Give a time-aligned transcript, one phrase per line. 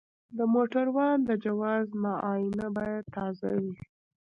[0.37, 3.75] د موټروان د جواز معاینه باید تازه وي.